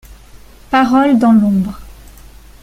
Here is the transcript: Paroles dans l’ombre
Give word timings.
Paroles 0.71 1.19
dans 1.19 1.31
l’ombre 1.33 1.79